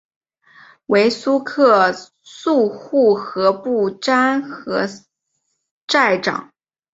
[0.87, 1.93] 为苏克
[2.23, 4.87] 素护河部沾河
[5.85, 6.51] 寨长。